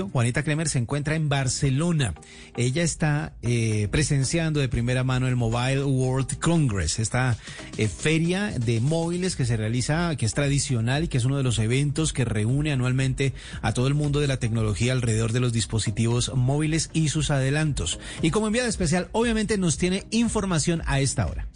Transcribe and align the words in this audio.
Juanita 0.00 0.42
Kremer 0.42 0.68
se 0.68 0.78
encuentra 0.78 1.14
en 1.14 1.28
Barcelona. 1.28 2.14
Ella 2.56 2.82
está 2.82 3.34
eh, 3.42 3.88
presenciando 3.90 4.60
de 4.60 4.68
primera 4.68 5.04
mano 5.04 5.28
el 5.28 5.36
Mobile 5.36 5.84
World 5.84 6.38
Congress, 6.38 6.98
esta 6.98 7.36
eh, 7.76 7.88
feria 7.88 8.52
de 8.58 8.80
móviles 8.80 9.36
que 9.36 9.44
se 9.44 9.56
realiza, 9.56 10.16
que 10.16 10.24
es 10.24 10.34
tradicional 10.34 11.04
y 11.04 11.08
que 11.08 11.18
es 11.18 11.24
uno 11.24 11.36
de 11.36 11.42
los 11.42 11.58
eventos 11.58 12.12
que 12.12 12.24
reúne 12.24 12.72
anualmente 12.72 13.34
a 13.60 13.74
todo 13.74 13.86
el 13.86 13.94
mundo 13.94 14.20
de 14.20 14.28
la 14.28 14.38
tecnología 14.38 14.92
alrededor 14.92 15.32
de 15.32 15.40
los 15.40 15.52
dispositivos 15.52 16.32
móviles 16.34 16.88
y 16.92 17.10
sus 17.10 17.30
adelantos. 17.30 17.98
Y 18.22 18.30
como 18.30 18.46
enviada 18.46 18.68
especial, 18.68 19.08
obviamente 19.12 19.58
nos 19.58 19.76
tiene 19.76 20.04
información 20.10 20.82
a 20.86 21.00
esta 21.00 21.26
hora. 21.26 21.51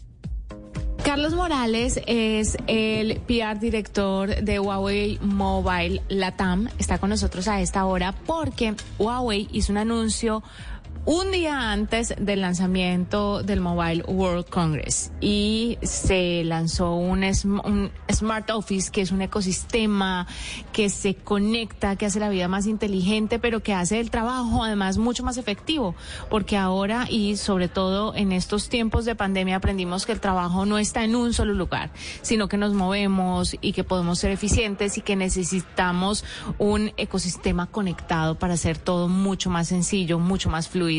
Carlos 1.16 1.32
Morales 1.32 1.98
es 2.06 2.58
el 2.66 3.20
PR 3.20 3.58
director 3.58 4.36
de 4.44 4.60
Huawei 4.60 5.18
Mobile 5.22 6.02
Latam. 6.10 6.68
Está 6.78 6.98
con 6.98 7.08
nosotros 7.08 7.48
a 7.48 7.62
esta 7.62 7.86
hora 7.86 8.14
porque 8.26 8.74
Huawei 8.98 9.48
hizo 9.50 9.72
un 9.72 9.78
anuncio 9.78 10.42
un 11.06 11.30
día 11.30 11.70
antes 11.70 12.14
del 12.18 12.40
lanzamiento 12.40 13.44
del 13.44 13.60
Mobile 13.60 14.02
World 14.08 14.48
Congress 14.50 15.12
y 15.20 15.78
se 15.82 16.42
lanzó 16.42 16.96
un, 16.96 17.22
Smart 18.12 18.50
Office, 18.50 18.90
que 18.90 19.02
es 19.02 19.12
un 19.12 19.22
ecosistema 19.22 20.26
que 20.72 20.90
se 20.90 21.14
conecta, 21.14 21.94
que 21.94 22.06
hace 22.06 22.18
la 22.18 22.28
vida 22.28 22.48
más 22.48 22.66
inteligente, 22.66 23.38
pero 23.38 23.62
que 23.62 23.72
hace 23.72 24.00
el 24.00 24.10
trabajo 24.10 24.64
además 24.64 24.98
mucho 24.98 25.22
más 25.22 25.36
efectivo, 25.36 25.94
porque 26.28 26.56
ahora 26.56 27.06
y 27.08 27.36
sobre 27.36 27.68
todo 27.68 28.12
en 28.16 28.32
estos 28.32 28.68
tiempos 28.68 29.04
de 29.04 29.14
pandemia 29.14 29.56
aprendimos 29.56 30.06
que 30.06 30.12
el 30.12 30.20
trabajo 30.20 30.66
no 30.66 30.76
está 30.76 31.04
en 31.04 31.14
un 31.14 31.32
solo 31.32 31.54
lugar, 31.54 31.92
sino 32.22 32.48
que 32.48 32.56
nos 32.56 32.74
movemos 32.74 33.56
y 33.60 33.74
que 33.74 33.84
podemos 33.84 34.18
ser 34.18 34.32
eficientes 34.32 34.98
y 34.98 35.02
que 35.02 35.14
necesitamos 35.14 36.24
un 36.58 36.92
ecosistema 36.96 37.68
conectado 37.68 38.34
para 38.36 38.54
hacer 38.54 38.76
todo 38.76 39.06
mucho 39.06 39.50
más 39.50 39.68
sencillo, 39.68 40.18
mucho 40.18 40.50
más 40.50 40.68
fluido 40.68 40.95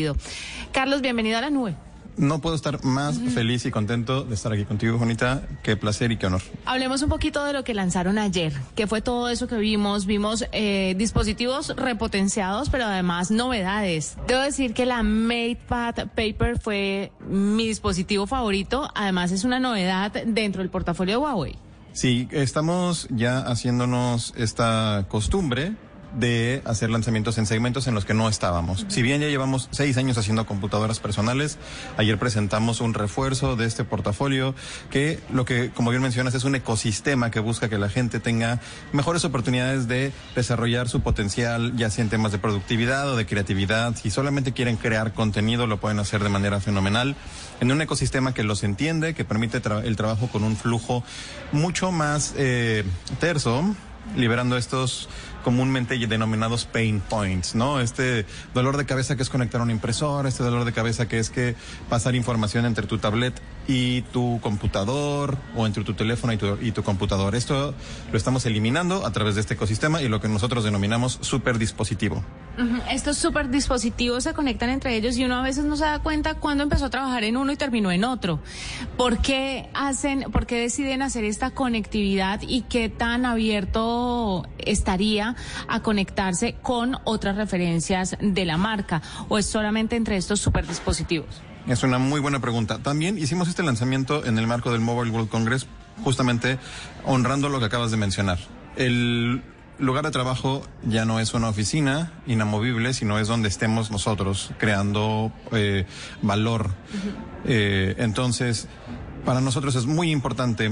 Carlos, 0.72 1.00
bienvenido 1.00 1.38
a 1.38 1.40
la 1.40 1.50
nube. 1.50 1.74
No 2.18 2.40
puedo 2.40 2.56
estar 2.56 2.84
más 2.84 3.16
feliz 3.16 3.64
y 3.64 3.70
contento 3.70 4.24
de 4.24 4.34
estar 4.34 4.52
aquí 4.52 4.64
contigo, 4.64 4.98
Juanita. 4.98 5.42
Qué 5.62 5.76
placer 5.76 6.10
y 6.10 6.16
qué 6.16 6.26
honor. 6.26 6.42
Hablemos 6.66 7.00
un 7.02 7.08
poquito 7.08 7.44
de 7.44 7.52
lo 7.52 7.62
que 7.62 7.74
lanzaron 7.74 8.18
ayer. 8.18 8.52
¿Qué 8.74 8.88
fue 8.88 9.00
todo 9.00 9.28
eso 9.28 9.46
que 9.46 9.56
vimos? 9.56 10.04
Vimos 10.04 10.44
eh, 10.50 10.96
dispositivos 10.98 11.68
repotenciados, 11.76 12.70
pero 12.70 12.86
además 12.86 13.30
novedades. 13.30 14.16
Debo 14.26 14.40
decir 14.40 14.74
que 14.74 14.84
la 14.84 15.04
MatePad 15.04 16.08
Paper 16.08 16.58
fue 16.58 17.12
mi 17.28 17.68
dispositivo 17.68 18.26
favorito. 18.26 18.90
Además, 18.96 19.30
es 19.30 19.44
una 19.44 19.60
novedad 19.60 20.10
dentro 20.26 20.60
del 20.60 20.70
portafolio 20.70 21.14
de 21.14 21.18
Huawei. 21.18 21.56
Sí, 21.92 22.28
estamos 22.32 23.06
ya 23.10 23.38
haciéndonos 23.38 24.34
esta 24.36 25.06
costumbre 25.08 25.76
de 26.14 26.62
hacer 26.64 26.90
lanzamientos 26.90 27.38
en 27.38 27.46
segmentos 27.46 27.86
en 27.86 27.94
los 27.94 28.04
que 28.04 28.14
no 28.14 28.28
estábamos. 28.28 28.86
Si 28.88 29.02
bien 29.02 29.20
ya 29.20 29.28
llevamos 29.28 29.68
seis 29.70 29.96
años 29.96 30.18
haciendo 30.18 30.46
computadoras 30.46 31.00
personales, 31.00 31.58
ayer 31.96 32.18
presentamos 32.18 32.80
un 32.80 32.94
refuerzo 32.94 33.56
de 33.56 33.66
este 33.66 33.84
portafolio 33.84 34.54
que 34.90 35.20
lo 35.32 35.44
que, 35.44 35.70
como 35.70 35.90
bien 35.90 36.02
mencionas, 36.02 36.34
es 36.34 36.44
un 36.44 36.54
ecosistema 36.54 37.30
que 37.30 37.40
busca 37.40 37.68
que 37.68 37.78
la 37.78 37.88
gente 37.88 38.20
tenga 38.20 38.60
mejores 38.92 39.24
oportunidades 39.24 39.88
de 39.88 40.12
desarrollar 40.34 40.88
su 40.88 41.00
potencial, 41.00 41.76
ya 41.76 41.90
sea 41.90 42.04
en 42.04 42.10
temas 42.10 42.32
de 42.32 42.38
productividad 42.38 43.10
o 43.10 43.16
de 43.16 43.26
creatividad. 43.26 43.96
Si 43.96 44.10
solamente 44.10 44.52
quieren 44.52 44.76
crear 44.76 45.12
contenido, 45.12 45.66
lo 45.66 45.78
pueden 45.78 45.98
hacer 45.98 46.22
de 46.22 46.28
manera 46.28 46.60
fenomenal 46.60 47.16
en 47.60 47.72
un 47.72 47.82
ecosistema 47.82 48.34
que 48.34 48.44
los 48.44 48.62
entiende, 48.62 49.14
que 49.14 49.24
permite 49.24 49.60
el 49.84 49.96
trabajo 49.96 50.28
con 50.28 50.44
un 50.44 50.56
flujo 50.56 51.02
mucho 51.52 51.92
más 51.92 52.34
eh, 52.36 52.84
terso, 53.20 53.74
liberando 54.16 54.56
estos 54.56 55.08
comúnmente 55.48 55.96
denominados 56.06 56.66
pain 56.66 57.00
points, 57.00 57.54
¿no? 57.54 57.80
Este 57.80 58.26
dolor 58.52 58.76
de 58.76 58.84
cabeza 58.84 59.16
que 59.16 59.22
es 59.22 59.30
conectar 59.30 59.62
una 59.62 59.72
impresora, 59.72 60.28
este 60.28 60.44
dolor 60.44 60.66
de 60.66 60.74
cabeza 60.74 61.08
que 61.08 61.18
es 61.18 61.30
que 61.30 61.56
pasar 61.88 62.14
información 62.14 62.66
entre 62.66 62.86
tu 62.86 62.98
tablet 62.98 63.40
y 63.66 64.02
tu 64.02 64.40
computador 64.42 65.38
o 65.56 65.66
entre 65.66 65.84
tu 65.84 65.94
teléfono 65.94 66.34
y 66.34 66.36
tu, 66.36 66.58
y 66.60 66.72
tu 66.72 66.82
computador. 66.82 67.34
Esto 67.34 67.74
lo 68.12 68.18
estamos 68.18 68.44
eliminando 68.44 69.06
a 69.06 69.10
través 69.10 69.36
de 69.36 69.40
este 69.40 69.54
ecosistema 69.54 70.02
y 70.02 70.08
lo 70.08 70.20
que 70.20 70.28
nosotros 70.28 70.64
denominamos 70.64 71.18
super 71.22 71.56
dispositivo. 71.56 72.22
Estos 72.90 73.16
super 73.16 73.48
dispositivos 73.48 74.24
se 74.24 74.34
conectan 74.34 74.68
entre 74.68 74.96
ellos 74.96 75.16
y 75.16 75.24
uno 75.24 75.36
a 75.36 75.42
veces 75.42 75.64
no 75.64 75.76
se 75.76 75.84
da 75.84 76.00
cuenta 76.00 76.34
cuándo 76.34 76.64
empezó 76.64 76.86
a 76.86 76.90
trabajar 76.90 77.24
en 77.24 77.36
uno 77.36 77.52
y 77.52 77.56
terminó 77.56 77.92
en 77.92 78.04
otro. 78.04 78.40
¿Por 78.96 79.18
qué 79.18 79.70
hacen, 79.74 80.24
por 80.32 80.44
qué 80.46 80.60
deciden 80.60 81.00
hacer 81.02 81.24
esta 81.24 81.52
conectividad 81.52 82.40
y 82.42 82.62
qué 82.62 82.88
tan 82.88 83.24
abierto 83.24 84.44
estaría 84.58 85.36
a 85.66 85.80
conectarse 85.80 86.56
con 86.62 86.96
otras 87.04 87.36
referencias 87.36 88.16
de 88.20 88.44
la 88.44 88.56
marca 88.56 89.02
o 89.28 89.38
es 89.38 89.46
solamente 89.46 89.96
entre 89.96 90.16
estos 90.16 90.40
super 90.40 90.66
dispositivos? 90.66 91.42
Es 91.66 91.82
una 91.82 91.98
muy 91.98 92.20
buena 92.20 92.40
pregunta. 92.40 92.78
También 92.78 93.18
hicimos 93.18 93.48
este 93.48 93.62
lanzamiento 93.62 94.24
en 94.24 94.38
el 94.38 94.46
marco 94.46 94.72
del 94.72 94.80
Mobile 94.80 95.10
World 95.10 95.28
Congress, 95.28 95.66
justamente 96.02 96.58
honrando 97.04 97.48
lo 97.48 97.58
que 97.58 97.66
acabas 97.66 97.90
de 97.90 97.98
mencionar. 97.98 98.38
El 98.76 99.42
lugar 99.78 100.04
de 100.04 100.10
trabajo 100.10 100.62
ya 100.84 101.04
no 101.04 101.20
es 101.20 101.34
una 101.34 101.48
oficina 101.48 102.12
inamovible, 102.26 102.94
sino 102.94 103.18
es 103.18 103.28
donde 103.28 103.48
estemos 103.48 103.90
nosotros 103.90 104.50
creando 104.58 105.32
eh, 105.52 105.84
valor. 106.22 106.70
Eh, 107.44 107.94
entonces, 107.98 108.68
para 109.24 109.40
nosotros 109.40 109.74
es 109.74 109.86
muy 109.86 110.10
importante 110.10 110.70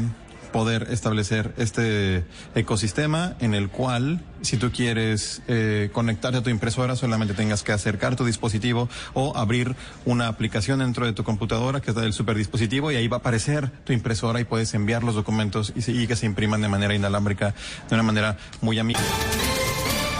poder 0.53 0.89
establecer 0.91 1.53
este 1.57 2.25
ecosistema 2.55 3.34
en 3.41 3.55
el 3.55 3.69
cual 3.69 4.21
si 4.43 4.57
tú 4.57 4.71
quieres 4.71 5.43
eh, 5.49 5.91
conectarte 5.93 6.39
a 6.39 6.43
tu 6.43 6.51
impresora 6.51 6.97
solamente 6.97 7.34
tengas 7.34 7.62
que 7.62 7.73
acercar 7.73 8.17
tu 8.17 8.25
dispositivo 8.25 8.89
o 9.15 9.37
abrir 9.37 9.75
una 10.05 10.29
aplicación 10.29 10.79
dentro 10.79 11.07
de 11.07 11.12
tu 11.12 11.25
computadora 11.25 11.81
que 11.81 11.91
es 11.91 11.97
del 11.97 12.12
superdispositivo 12.12 12.93
y 12.93 12.97
ahí 12.97 13.09
va 13.09 13.19
a 13.19 13.21
aparecer 13.21 13.71
tu 13.84 13.93
impresora 13.93 14.41
y 14.41 14.45
puedes 14.45 14.75
enviar 14.75 15.03
los 15.03 15.15
documentos 15.15 15.73
y, 15.75 15.91
y 15.91 16.07
que 16.07 16.17
se 16.17 16.27
impriman 16.27 16.61
de 16.61 16.69
manera 16.69 16.95
inalámbrica, 16.95 17.55
de 17.89 17.95
una 17.95 18.03
manera 18.03 18.37
muy 18.61 18.78
amiga. 18.78 19.01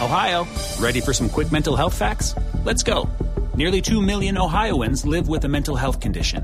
Ohio, 0.01 0.47
ready 0.79 1.01
for 1.01 1.13
some 1.13 1.29
quick 1.29 1.51
mental 1.51 1.75
health 1.75 1.93
facts? 1.93 2.35
Let's 2.63 2.83
go. 2.83 3.09
Nearly 3.55 3.81
2 3.81 3.99
million 4.01 4.37
Ohioans 4.37 5.05
live 5.05 5.27
with 5.27 5.43
a 5.43 5.47
mental 5.47 5.75
health 5.75 5.99
condition. 5.99 6.43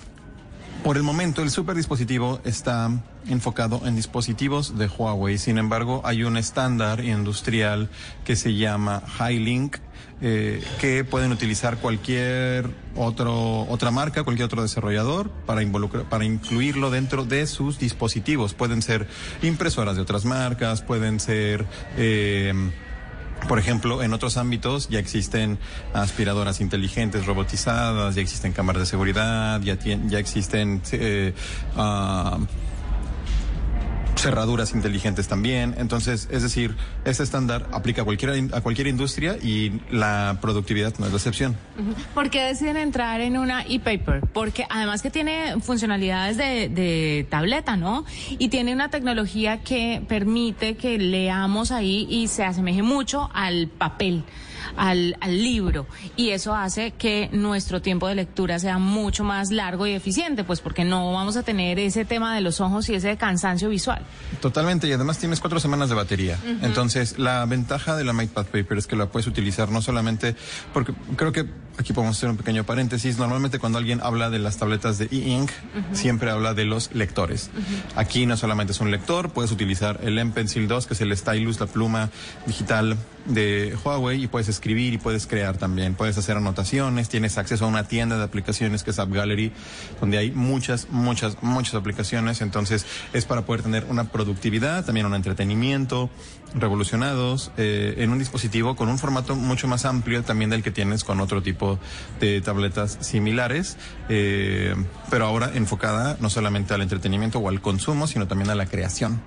Por 0.83 0.97
el 0.97 1.03
momento, 1.03 1.43
el 1.43 1.51
superdispositivo 1.51 2.41
está 2.43 2.89
enfocado 3.27 3.81
en 3.85 3.95
dispositivos 3.95 4.79
de 4.79 4.87
Huawei. 4.87 5.37
Sin 5.37 5.59
embargo, 5.59 6.01
hay 6.03 6.23
un 6.23 6.37
estándar 6.37 7.05
industrial 7.05 7.87
que 8.25 8.35
se 8.35 8.55
llama 8.55 9.03
High 9.05 9.69
eh, 10.23 10.63
que 10.79 11.03
pueden 11.03 11.31
utilizar 11.31 11.77
cualquier 11.77 12.67
otro, 12.95 13.61
otra 13.69 13.91
marca, 13.91 14.23
cualquier 14.23 14.47
otro 14.47 14.63
desarrollador 14.63 15.29
para, 15.45 15.61
involucrar, 15.61 16.05
para 16.09 16.25
incluirlo 16.25 16.89
dentro 16.89 17.25
de 17.25 17.45
sus 17.45 17.77
dispositivos. 17.77 18.55
Pueden 18.55 18.81
ser 18.81 19.07
impresoras 19.43 19.95
de 19.95 20.01
otras 20.01 20.25
marcas, 20.25 20.81
pueden 20.81 21.19
ser... 21.19 21.63
Eh, 21.95 22.53
por 23.47 23.59
ejemplo, 23.59 24.03
en 24.03 24.13
otros 24.13 24.37
ámbitos 24.37 24.89
ya 24.89 24.99
existen 24.99 25.57
aspiradoras 25.93 26.61
inteligentes 26.61 27.25
robotizadas, 27.25 28.15
ya 28.15 28.21
existen 28.21 28.53
cámaras 28.53 28.81
de 28.81 28.85
seguridad, 28.85 29.61
ya, 29.61 29.77
ya 29.79 30.19
existen 30.19 30.81
eh, 30.91 31.33
uh, 31.75 32.45
cerraduras 34.21 34.73
inteligentes 34.73 35.27
también. 35.27 35.75
Entonces, 35.77 36.27
es 36.31 36.43
decir, 36.43 36.75
ese 37.05 37.23
estándar 37.23 37.67
aplica 37.71 38.03
a 38.03 38.05
cualquier, 38.05 38.53
a 38.53 38.61
cualquier 38.61 38.87
industria 38.87 39.37
y 39.41 39.81
la 39.91 40.37
productividad 40.41 40.93
no 40.99 41.05
es 41.05 41.11
la 41.11 41.17
excepción. 41.17 41.57
¿Por 42.13 42.29
qué 42.29 42.43
deciden 42.43 42.77
entrar 42.77 43.21
en 43.21 43.37
una 43.37 43.63
e-paper? 43.63 44.21
Porque 44.33 44.65
además 44.69 45.01
que 45.01 45.09
tiene 45.09 45.59
funcionalidades 45.61 46.37
de, 46.37 46.69
de 46.69 47.27
tableta, 47.29 47.75
¿no? 47.75 48.05
Y 48.29 48.49
tiene 48.49 48.73
una 48.73 48.89
tecnología 48.89 49.61
que 49.61 50.03
permite 50.07 50.75
que 50.75 50.97
leamos 50.97 51.71
ahí 51.71 52.07
y 52.09 52.27
se 52.27 52.43
asemeje 52.43 52.83
mucho 52.83 53.29
al 53.33 53.67
papel 53.67 54.23
al, 54.77 55.17
al 55.19 55.43
libro 55.43 55.85
y 56.15 56.29
eso 56.29 56.55
hace 56.55 56.91
que 56.91 57.29
nuestro 57.31 57.81
tiempo 57.81 58.07
de 58.07 58.15
lectura 58.15 58.59
sea 58.59 58.77
mucho 58.77 59.23
más 59.23 59.51
largo 59.51 59.87
y 59.87 59.91
eficiente, 59.91 60.43
pues 60.43 60.61
porque 60.61 60.83
no 60.83 61.13
vamos 61.13 61.37
a 61.37 61.43
tener 61.43 61.79
ese 61.79 62.05
tema 62.05 62.35
de 62.35 62.41
los 62.41 62.61
ojos 62.61 62.89
y 62.89 62.95
ese 62.95 63.17
cansancio 63.17 63.69
visual. 63.69 64.01
Totalmente, 64.41 64.87
y 64.87 64.93
además 64.93 65.17
tienes 65.17 65.39
cuatro 65.39 65.59
semanas 65.59 65.89
de 65.89 65.95
batería. 65.95 66.37
Entonces, 66.61 67.19
la 67.19 67.45
ventaja 67.45 67.95
de 67.95 68.03
la 68.03 68.13
MatePad 68.13 68.45
Paper 68.45 68.77
es 68.77 68.87
que 68.87 68.95
la 68.95 69.07
puedes 69.07 69.27
utilizar 69.27 69.69
no 69.69 69.81
solamente, 69.81 70.35
porque 70.73 70.93
creo 71.15 71.31
que 71.31 71.45
aquí 71.81 71.93
podemos 71.93 72.17
hacer 72.17 72.29
un 72.29 72.37
pequeño 72.37 72.63
paréntesis, 72.63 73.17
normalmente 73.17 73.59
cuando 73.59 73.77
alguien 73.77 73.99
habla 74.03 74.29
de 74.29 74.39
las 74.39 74.57
tabletas 74.57 74.97
de 74.97 75.05
e-ink, 75.11 75.49
siempre 75.93 76.31
habla 76.31 76.53
de 76.53 76.65
los 76.65 76.93
lectores. 76.93 77.49
Aquí 77.95 78.25
no 78.25 78.37
solamente 78.37 78.71
es 78.71 78.79
un 78.79 78.91
lector, 78.91 79.31
puedes 79.31 79.51
utilizar 79.51 79.99
el 80.03 80.17
M 80.17 80.31
Pencil 80.31 80.67
2, 80.67 80.87
que 80.87 80.93
es 80.93 81.01
el 81.01 81.15
stylus, 81.17 81.59
la 81.59 81.67
pluma 81.67 82.09
digital 82.45 82.97
de 83.25 83.75
Huawei, 83.83 84.23
y 84.23 84.27
puedes 84.27 84.47
escribir 84.47 84.93
y 84.93 84.97
puedes 84.97 85.27
crear 85.27 85.57
también. 85.57 85.95
Puedes 85.95 86.17
hacer 86.17 86.37
anotaciones, 86.37 87.09
tienes 87.09 87.37
acceso 87.37 87.65
a 87.65 87.67
una 87.67 87.87
tienda 87.87 88.17
de 88.17 88.23
aplicaciones 88.23 88.83
que 88.83 88.91
es 88.91 88.99
App 88.99 89.11
Gallery, 89.11 89.51
donde 89.99 90.17
hay 90.17 90.31
muchas, 90.31 90.87
muchas, 90.89 91.41
muchas 91.41 91.75
aplicaciones. 91.75 92.41
Entonces 92.41 92.85
es 93.13 93.25
para 93.25 93.43
poder 93.45 93.63
tener 93.63 93.85
una 93.89 94.05
productividad, 94.05 94.85
también 94.85 95.05
un 95.05 95.15
entretenimiento 95.15 96.09
revolucionados 96.53 97.51
eh, 97.57 97.95
en 97.97 98.11
un 98.11 98.19
dispositivo 98.19 98.75
con 98.75 98.89
un 98.89 98.97
formato 98.97 99.35
mucho 99.35 99.67
más 99.67 99.85
amplio 99.85 100.23
también 100.23 100.49
del 100.49 100.63
que 100.63 100.71
tienes 100.71 101.03
con 101.03 101.19
otro 101.21 101.41
tipo 101.41 101.70
de 102.19 102.41
tabletas 102.41 102.97
similares, 103.01 103.77
eh, 104.09 104.75
pero 105.09 105.25
ahora 105.25 105.51
enfocada 105.53 106.17
no 106.19 106.29
solamente 106.29 106.73
al 106.73 106.81
entretenimiento 106.81 107.39
o 107.39 107.49
al 107.49 107.61
consumo, 107.61 108.07
sino 108.07 108.27
también 108.27 108.49
a 108.49 108.55
la 108.55 108.65
creación. 108.65 109.21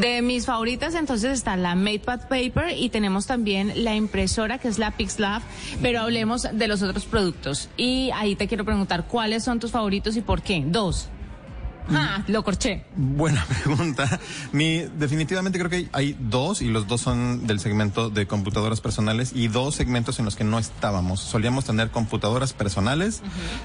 De 0.00 0.20
mis 0.20 0.46
favoritas 0.46 0.94
entonces 0.94 1.32
está 1.32 1.56
la 1.56 1.74
MatePad 1.74 2.28
Paper 2.28 2.76
y 2.76 2.90
tenemos 2.90 3.26
también 3.26 3.72
la 3.84 3.94
impresora 3.94 4.58
que 4.58 4.68
es 4.68 4.78
la 4.78 4.90
PixLab, 4.90 5.42
pero 5.80 6.00
hablemos 6.00 6.46
de 6.52 6.68
los 6.68 6.82
otros 6.82 7.04
productos. 7.04 7.68
Y 7.76 8.10
ahí 8.14 8.36
te 8.36 8.48
quiero 8.48 8.64
preguntar 8.64 9.06
cuáles 9.06 9.44
son 9.44 9.60
tus 9.60 9.70
favoritos 9.70 10.16
y 10.16 10.20
por 10.20 10.42
qué. 10.42 10.62
Dos. 10.66 11.08
Ah, 11.90 12.22
lo 12.28 12.42
corché. 12.42 12.84
Buena 12.96 13.44
pregunta. 13.64 14.20
Mi, 14.52 14.80
definitivamente 14.98 15.58
creo 15.58 15.70
que 15.70 15.88
hay 15.92 16.16
dos 16.18 16.62
y 16.62 16.68
los 16.68 16.86
dos 16.86 17.00
son 17.00 17.46
del 17.46 17.60
segmento 17.60 18.10
de 18.10 18.26
computadoras 18.26 18.80
personales 18.80 19.32
y 19.34 19.48
dos 19.48 19.74
segmentos 19.74 20.18
en 20.18 20.24
los 20.24 20.36
que 20.36 20.44
no 20.44 20.58
estábamos. 20.58 21.20
Solíamos 21.20 21.64
tener 21.64 21.90
computadoras 21.90 22.52
personales, 22.52 23.22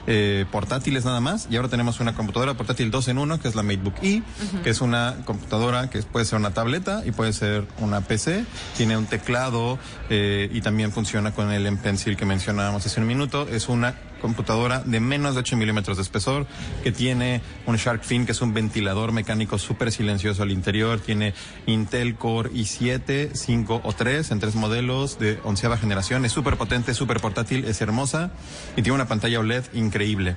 eh, 0.07 0.45
portátiles 0.51 1.05
nada 1.05 1.19
más 1.19 1.47
y 1.49 1.55
ahora 1.55 1.69
tenemos 1.69 1.99
una 1.99 2.15
computadora 2.15 2.55
portátil 2.55 2.91
dos 2.91 3.07
en 3.07 3.17
uno 3.17 3.39
que 3.39 3.47
es 3.47 3.55
la 3.55 3.63
MateBook 3.63 3.95
E, 4.01 4.23
que 4.63 4.69
es 4.69 4.81
una 4.81 5.17
computadora 5.25 5.89
que 5.89 6.01
puede 6.01 6.25
ser 6.25 6.39
una 6.39 6.51
tableta 6.51 7.03
y 7.05 7.11
puede 7.11 7.33
ser 7.33 7.67
una 7.79 8.01
PC. 8.01 8.45
Tiene 8.75 8.97
un 8.97 9.05
teclado 9.05 9.77
eh, 10.09 10.49
y 10.51 10.61
también 10.61 10.91
funciona 10.91 11.33
con 11.33 11.51
el 11.51 11.65
M 11.65 11.77
Pencil 11.77 12.17
que 12.17 12.25
mencionábamos 12.25 12.85
hace 12.85 12.99
un 12.99 13.07
minuto. 13.07 13.47
Es 13.49 13.69
una 13.69 13.95
computadora 14.17 14.83
de 14.85 14.99
menos 14.99 15.35
de 15.35 15.41
8 15.41 15.57
milímetros 15.57 15.97
de 15.97 16.03
espesor, 16.03 16.47
que 16.83 16.91
tiene 16.91 17.41
un 17.65 17.75
Shark 17.75 18.03
Fin, 18.03 18.25
que 18.25 18.31
es 18.31 18.41
un 18.41 18.53
ventilador 18.53 19.11
mecánico 19.11 19.57
súper 19.57 19.91
silencioso 19.91 20.43
al 20.43 20.51
interior, 20.51 20.99
tiene 20.99 21.33
Intel 21.65 22.15
Core 22.15 22.51
i7, 22.51 23.33
5 23.33 23.81
o 23.83 23.93
3 23.93 24.31
en 24.31 24.39
tres 24.39 24.55
modelos 24.55 25.19
de 25.19 25.39
onceava 25.43 25.77
generación, 25.77 26.25
es 26.25 26.31
súper 26.31 26.57
potente, 26.57 26.93
súper 26.93 27.19
portátil, 27.19 27.65
es 27.65 27.81
hermosa 27.81 28.31
y 28.75 28.81
tiene 28.81 28.95
una 28.95 29.07
pantalla 29.07 29.39
OLED 29.39 29.65
increíble. 29.73 30.35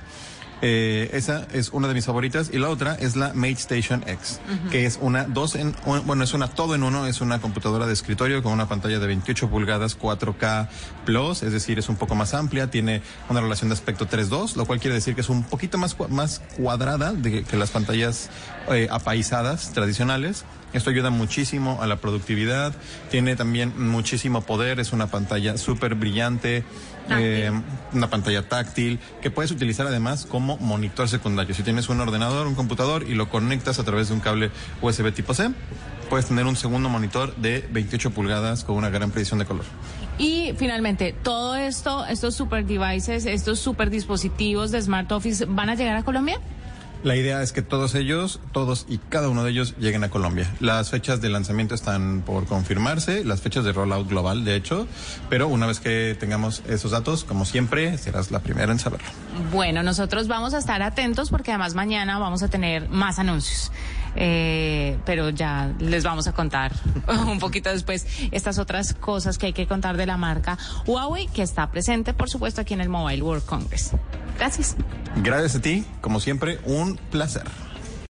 Eh, 0.61 1.09
esa 1.13 1.47
es 1.53 1.69
una 1.69 1.87
de 1.87 1.93
mis 1.93 2.05
favoritas. 2.05 2.49
Y 2.53 2.59
la 2.59 2.69
otra 2.69 2.95
es 2.95 3.15
la 3.15 3.33
Mate 3.33 3.53
Station 3.53 4.03
X, 4.05 4.39
que 4.69 4.85
es 4.85 4.99
una 5.01 5.23
dos 5.23 5.55
en 5.55 5.75
bueno 6.05 6.23
es 6.23 6.33
una 6.33 6.47
todo 6.47 6.75
en 6.75 6.83
uno, 6.83 7.07
es 7.07 7.21
una 7.21 7.39
computadora 7.39 7.87
de 7.87 7.93
escritorio 7.93 8.43
con 8.43 8.53
una 8.53 8.67
pantalla 8.67 8.99
de 8.99 9.07
28 9.07 9.49
pulgadas 9.49 9.97
4K 9.97 10.67
Plus, 11.05 11.43
es 11.43 11.51
decir 11.51 11.79
es 11.79 11.89
un 11.89 11.95
poco 11.95 12.15
más 12.15 12.33
amplia, 12.33 12.69
tiene 12.69 13.01
una 13.29 13.41
relación 13.41 13.69
de 13.69 13.73
aspecto 13.73 14.07
3.2, 14.07 14.55
lo 14.55 14.65
cual 14.65 14.79
quiere 14.79 14.95
decir 14.95 15.15
que 15.15 15.21
es 15.21 15.29
un 15.29 15.43
poquito 15.43 15.77
más 15.77 15.97
más 16.09 16.41
cuadrada 16.57 17.13
de 17.13 17.43
que 17.43 17.57
las 17.57 17.71
pantallas 17.71 18.29
eh, 18.69 18.87
apaisadas 18.91 19.71
tradicionales. 19.73 20.45
Esto 20.73 20.89
ayuda 20.89 21.09
muchísimo 21.09 21.79
a 21.81 21.87
la 21.87 21.97
productividad, 21.97 22.73
tiene 23.09 23.35
también 23.35 23.73
muchísimo 23.77 24.41
poder, 24.41 24.79
es 24.79 24.93
una 24.93 25.07
pantalla 25.07 25.57
súper 25.57 25.95
brillante, 25.95 26.63
eh, 27.09 27.51
una 27.93 28.09
pantalla 28.09 28.47
táctil, 28.47 28.99
que 29.21 29.31
puedes 29.31 29.51
utilizar 29.51 29.87
además 29.87 30.25
como 30.25 30.57
monitor 30.57 31.09
secundario. 31.09 31.53
Si 31.53 31.63
tienes 31.63 31.89
un 31.89 31.99
ordenador, 31.99 32.47
un 32.47 32.55
computador 32.55 33.03
y 33.03 33.15
lo 33.15 33.29
conectas 33.29 33.79
a 33.79 33.83
través 33.83 34.07
de 34.07 34.13
un 34.13 34.21
cable 34.21 34.51
USB 34.81 35.11
tipo 35.13 35.33
C, 35.33 35.49
puedes 36.09 36.27
tener 36.27 36.45
un 36.45 36.55
segundo 36.55 36.89
monitor 36.89 37.35
de 37.37 37.67
28 37.71 38.11
pulgadas 38.11 38.63
con 38.63 38.75
una 38.75 38.89
gran 38.89 39.11
precisión 39.11 39.39
de 39.39 39.45
color. 39.45 39.63
Y 40.17 40.53
finalmente, 40.57 41.15
todo 41.23 41.55
esto, 41.55 42.05
estos 42.05 42.35
super 42.35 42.65
devices, 42.65 43.25
estos 43.25 43.59
super 43.59 43.89
dispositivos 43.89 44.71
de 44.71 44.81
Smart 44.81 45.11
Office, 45.11 45.45
¿van 45.45 45.69
a 45.69 45.75
llegar 45.75 45.95
a 45.95 46.03
Colombia? 46.03 46.39
La 47.03 47.15
idea 47.15 47.41
es 47.41 47.51
que 47.51 47.63
todos 47.63 47.95
ellos, 47.95 48.39
todos 48.51 48.85
y 48.87 48.99
cada 48.99 49.27
uno 49.27 49.43
de 49.43 49.49
ellos 49.49 49.75
lleguen 49.79 50.03
a 50.03 50.09
Colombia. 50.09 50.51
Las 50.59 50.91
fechas 50.91 51.19
de 51.19 51.29
lanzamiento 51.29 51.73
están 51.73 52.21
por 52.21 52.45
confirmarse, 52.45 53.23
las 53.25 53.41
fechas 53.41 53.63
de 53.63 53.73
rollout 53.73 54.07
global, 54.07 54.45
de 54.45 54.55
hecho, 54.55 54.87
pero 55.27 55.47
una 55.47 55.65
vez 55.65 55.79
que 55.79 56.15
tengamos 56.19 56.61
esos 56.69 56.91
datos, 56.91 57.23
como 57.23 57.45
siempre, 57.45 57.97
serás 57.97 58.29
la 58.29 58.39
primera 58.39 58.71
en 58.71 58.77
saberlo. 58.77 59.07
Bueno, 59.51 59.81
nosotros 59.81 60.27
vamos 60.27 60.53
a 60.53 60.59
estar 60.59 60.83
atentos 60.83 61.31
porque 61.31 61.51
además 61.51 61.73
mañana 61.73 62.19
vamos 62.19 62.43
a 62.43 62.49
tener 62.49 62.87
más 62.89 63.17
anuncios. 63.17 63.71
Eh, 64.15 64.97
pero 65.05 65.29
ya 65.29 65.73
les 65.79 66.03
vamos 66.03 66.27
a 66.27 66.33
contar 66.33 66.73
un 67.27 67.39
poquito 67.39 67.69
después 67.69 68.05
estas 68.31 68.59
otras 68.59 68.93
cosas 68.93 69.37
que 69.37 69.47
hay 69.47 69.53
que 69.53 69.67
contar 69.67 69.95
de 69.95 70.05
la 70.05 70.17
marca 70.17 70.57
Huawei, 70.85 71.27
que 71.27 71.41
está 71.41 71.71
presente, 71.71 72.13
por 72.13 72.29
supuesto, 72.29 72.61
aquí 72.61 72.73
en 72.73 72.81
el 72.81 72.89
Mobile 72.89 73.21
World 73.21 73.45
Congress. 73.45 73.91
Gracias. 74.37 74.75
Gracias 75.17 75.55
a 75.55 75.61
ti, 75.61 75.85
como 76.01 76.19
siempre, 76.19 76.59
un 76.65 76.97
placer. 77.09 77.43